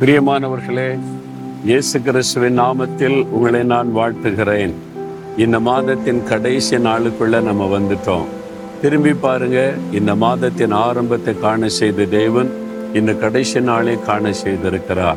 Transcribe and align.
பிரியமானவர்களே 0.00 0.98
இயேசு 1.64 2.02
கிறிஸ்துவின் 2.02 2.60
நாமத்தில் 2.60 3.26
உங்களை 3.26 3.62
நான் 3.62 3.96
வாழ்த்துகிறேன். 3.96 4.72
இந்த 5.36 5.60
மாதத்தின் 5.60 6.22
கடைசி 6.24 6.76
நாளுக்குள்ள 6.76 7.42
நம்ம 7.42 7.78
வந்துட்டோம். 7.78 8.24
திரும்பி 8.80 9.12
பாருங்க 9.12 9.74
இந்த 9.92 10.14
மாதத்தின் 10.14 10.70
ஆரம்பத்தை 10.70 11.34
காண 11.40 11.68
செய்த 11.68 12.04
தேவன் 12.04 12.50
இந்த 12.92 13.14
கடைசி 13.14 13.60
நாளை 13.60 14.02
காண 14.02 14.32
செய்திருக்கிறார். 14.44 15.16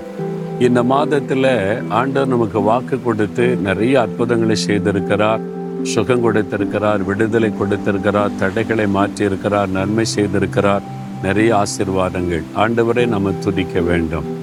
இந்த 0.59 0.83
மாதத்துல 0.83 1.55
ஆண்டவர் 1.89 2.27
நமக்கு 2.27 2.61
வாக்கு 2.61 3.03
கொடுத்து 3.03 3.55
நிறைய 3.55 4.01
அற்புதங்களை 4.01 4.55
செய்திருக்கிறார். 4.67 5.39
சுகம் 5.83 6.21
கொடுத்திருக்கிறார் 6.21 7.03
விடுதலை 7.03 7.51
கொடுத்திருக்கிறார் 7.57 8.31
தடைகளை 8.39 8.87
மாற்றி 8.87 9.25
இருக்கிறார் 9.25 9.69
நன்மை 9.69 10.05
செய்திருக்கிறார். 10.15 10.81
நிறைய 11.23 11.63
ஆசீர்வாதங்கள். 11.63 12.43
ஆண்டவரை 12.55 13.07
நம்ம 13.07 13.31
துதிக்க 13.31 13.81
வேண்டும். 13.81 14.36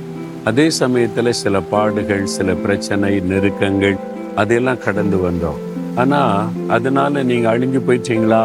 அதே 0.49 0.65
சமயத்தில் 0.79 1.39
சில 1.43 1.61
பாடுகள் 1.71 2.25
சில 2.35 2.55
பிரச்சனை 2.65 3.11
நெருக்கங்கள் 3.31 3.97
அதெல்லாம் 4.43 4.83
கடந்து 4.87 5.19
வந்தோம். 5.27 5.61
ஆனால் 6.03 6.51
அதனால 6.77 7.23
நீங்கள் 7.31 7.51
அழிஞ்சு 7.53 7.81
போயிட்டீங்களா? 7.87 8.43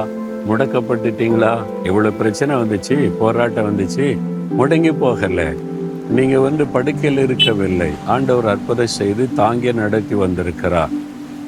முடக்கப்பட்டுட்டீங்களா? 0.50 1.54
எவ்வளோ 1.90 2.12
பிரச்சனை 2.20 2.56
வந்துச்சு 2.62 2.96
போராட்டம் 3.22 3.68
வந்துச்சு 3.70 4.06
முடங்கி 4.60 4.94
போகலை. 5.04 5.50
நீங்கள் 6.18 6.46
வந்து 6.48 6.66
படுக்கையில் 6.76 7.24
இருக்கவில்லை. 7.26 7.92
ஆண்டவர் 8.14 8.52
அற்புதம் 8.54 8.96
செய்து 9.00 9.26
தாங்கி 9.34 9.74
நடத்தி 9.82 10.16
வந்திருக்கிறார். 10.16 10.94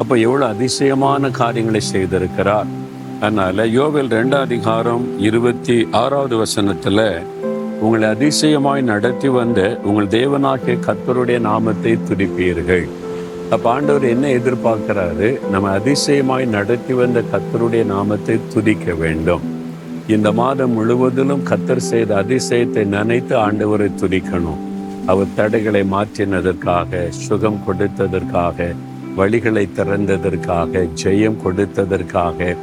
அப்போ 0.02 0.16
எவ்வளோ 0.27 0.46
அதிசயமான 0.48 1.30
காரியங்களை 1.41 1.82
செய்திருக்கிறார். 1.94 2.70
அதனால் 3.20 3.70
யோவில் 3.77 4.13
ரெண்டாம் 4.18 4.48
அதிகாரம் 4.49 5.04
இருபத்தி 5.30 5.88
ஆறாவது 6.02 6.36
வசனத்தில் 6.38 7.05
உங்களை 7.85 8.10
அதிசயமாய் 8.10 8.82
நடத்தி 8.90 9.29
வந்த 9.29 9.60
உங்கள் 9.84 10.10
தேவனாகிய 10.15 10.74
கத்தருடைய 10.87 11.40
நாமத்தை 11.40 11.93
துடிப்பீர்கள் 12.10 12.84
அப்ப 13.49 13.65
ஆண்டவர் 13.71 14.04
என்ன 14.04 14.26
எதிர்பார்க்கிறாரு? 14.27 15.29
நம்ம 15.49 15.70
அதிசயமாய் 15.77 16.46
நடத்தி 16.46 16.93
வந்த 16.93 17.24
கத்தருடைய 17.32 17.85
நாமத்தை 17.85 18.35
துதிக்க 18.54 18.93
வேண்டும். 18.93 19.41
இந்த 20.07 20.32
மாதம் 20.32 20.71
முழுவதிலும் 20.71 21.43
கத்தர் 21.49 21.84
செய்த 21.91 22.24
அதிசயத்தை 22.24 22.84
நினைத்து 22.85 23.35
ஆண்டவரை 23.37 23.90
துதிக்கணும். 24.02 24.62
அவர் 25.05 25.35
தடைகளை 25.35 25.84
மாற்றினதற்காக 25.91 27.09
சுகம் 27.09 27.62
கொடுத்ததற்காக 27.68 28.76
வழிகளை 29.18 29.65
திறந்ததற்காக 29.77 30.84
ஜெயம் 31.04 31.41
கொடுத்ததற்காக 31.46 32.55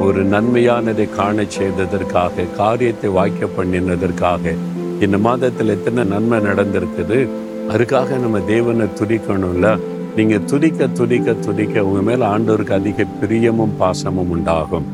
ஒரு 0.00 0.26
நன்மையானதை 0.26 1.10
காண 1.16 1.42
செய்ததற்காக 1.42 2.42
காரியத்தை 2.56 3.10
வாய்க்க 3.10 3.46
பண்ணினதற்காக. 3.46 4.54
இந்த 5.00 5.18
மாதத்தில் 5.18 5.68
எத்தனை 5.68 6.04
நன்மை 6.04 6.38
நடந்திருக்குது? 6.38 7.28
அதுக்காக 7.68 8.18
நம்ம 8.18 8.40
தேவனை 8.40 8.86
துதிக்கணும்ல. 8.86 9.78
நீங்க 10.16 10.38
துதிக்க 10.38 10.86
துதிக்க 10.86 11.32
துதிக்க 11.32 11.84
உங்க 11.84 12.00
மேல் 12.02 12.20
ஆண்டவருக்கு 12.20 12.72
அதிக 12.72 13.04
பிரியமும் 13.22 13.76
பாசமும் 13.78 14.30
உண்டாகும். 14.30 14.84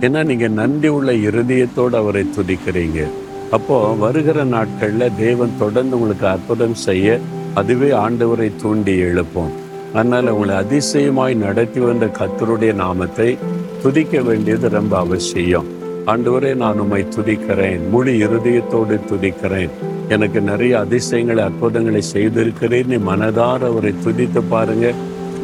ஏன்னா 0.00 0.24
நீங்க 0.24 0.48
நன்றி 0.48 0.88
உள்ள 0.88 1.12
இருதயத்தோடு 1.12 1.96
அவரை 1.96 2.26
துதிக்கிறீங்க. 2.36 3.06
அப்போ 3.50 3.94
வருகிற 3.94 4.44
நாட்கள்ல 4.44 5.10
தேவன் 5.18 5.52
தொடர்ந்து 5.58 6.00
உங்களுக்கு 6.00 6.26
அற்புதம் 6.26 6.74
செய்ய 6.74 7.18
அதுவே 7.54 7.90
ஆண்டவரை 7.90 8.52
தூண்டி 8.62 9.02
எழுப்போம். 9.02 9.52
அதனால 9.94 10.34
உங்களை 10.34 10.54
அதிசயமாய் 10.54 11.34
நடத்தி 11.34 11.80
வந்த 11.80 12.06
கத்தருடைய 12.06 12.74
நாமத்தை 12.74 13.38
துதிக்க 13.82 14.20
வேண்டியது 14.20 14.68
ரொம்ப 14.68 14.98
அவசியம். 14.98 15.66
ஆண்டவரே 16.06 16.54
நான் 16.54 16.78
உண்மை 16.78 17.06
துதிக்கிறேன். 17.16 17.88
முழு 17.90 18.12
இருதயத்தோடு 18.12 19.00
துதிக்கிறேன். 19.10 19.70
எனக்கு 20.08 20.40
நிறைய 20.40 20.78
அதிசயங்களை 20.78 21.44
அற்புதங்களை 21.44 22.02
செய்திருக்கிறேன் 22.02 22.86
நீ 22.86 22.96
மனதார 22.96 23.60
அவரை 23.70 23.94
துதித்து 24.06 24.42
பாருங்க. 24.48 24.92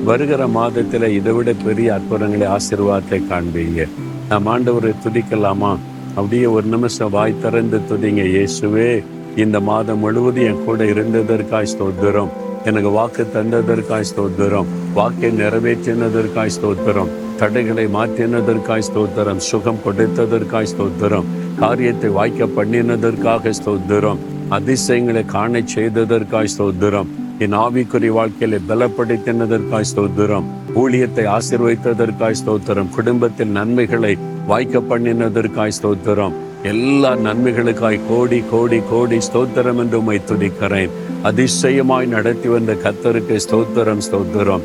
வருகிற 0.05 0.47
மாதத்தில் 0.47 1.09
இதை 1.09 1.33
விட 1.33 1.53
பெரிய 1.65 1.95
அற்புதங்களை 1.95 2.47
ஆசீர்வாதத்தை 2.47 3.21
காண்பீங்க. 3.31 3.89
நாம் 4.29 4.47
ஆண்டவரை 4.47 4.93
துதிக்கலாமா? 5.05 5.77
அப்படியே 6.15 6.47
ஒரு 6.47 6.67
நிமிஷம் 6.67 7.11
வாய் 7.11 7.41
திறந்து 7.43 7.81
துதிங்க 7.91 8.25
இயேசுவே 8.37 9.05
இந்த 9.37 9.61
மாதம் 9.61 9.99
முழுவதும் 9.99 10.45
என் 10.45 10.65
கூட 10.65 10.85
இருந்ததற்காய் 10.85 11.73
ஸ்தோத்திரம். 11.75 12.29
எனக்கு 12.65 12.89
வாக்கு 12.89 13.27
தந்ததற்காய் 13.35 14.11
ஸ்தோத்திரம். 14.15 14.67
வாக்கை 14.95 15.31
நிறைவேற்றினதற்காய் 15.31 16.57
ஸ்தோத்திரம். 16.61 17.25
தடைகளை 17.41 17.85
மாற்றினதற்காய் 17.95 18.85
ஸ்தோத்திரம் 18.87 19.41
சுகம் 19.47 19.81
கொடுத்ததற்காய் 19.85 20.69
ஸ்தோத்திரம் 20.71 21.27
காரியத்தை 21.61 22.09
வாய்க்க 22.09 22.49
பண்ணினதற்காக 22.57 23.53
ஸ்தோத்திரம் 23.59 24.21
அதிசயங்களை 24.51 25.23
காண 25.35 25.61
செய்ததற்காய் 25.75 26.51
ஸ்தோத்திரம் 26.55 27.11
என் 27.45 27.57
ஆவிக்குறி 27.65 28.11
வாழ்க்கையில 28.19 28.61
பலப்படுத்தினதற்காய் 28.69 29.89
ஸ்தோத்திரம் 29.91 30.47
ஊழியத்தை 30.83 31.25
ஆசீர்வைத்ததற்காய் 31.35 32.39
ஸ்தோத்திரம் 32.41 32.93
குடும்பத்தில் 32.97 33.53
நன்மைகளை 33.59 34.13
வாய்க்க 34.47 34.81
பண்ணினதற்காய் 34.93 35.77
ஸ்தோத்திரம் 35.79 36.37
எல்லா 36.73 37.11
நன்மைகளுக்காய் 37.27 38.01
கோடி 38.09 38.39
கோடி 38.53 38.79
கோடி 38.93 39.19
ஸ்தோத்திரம் 39.29 39.81
என்று 39.83 39.99
உம்மை 39.99 40.19
துடிக்கிறேன் 40.31 40.95
அதிசயமாய் 41.23 42.09
நடத்தி 42.09 42.49
வந்த 42.49 42.73
கத்தருக்கு 42.85 43.37
ஸ்தோத்திரம் 43.47 44.03
ஸ்தோத்திரம். 44.07 44.65